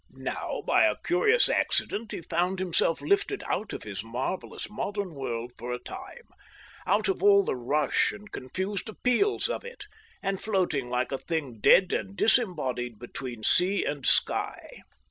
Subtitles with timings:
[0.15, 5.53] Now by a curious accident he found himself lifted out of his marvellous modern world
[5.59, 6.27] for a time,
[6.87, 9.85] out of all the rush and confused appeals of it,
[10.23, 14.81] and floating like a thing dead and disembodied between sea and sky.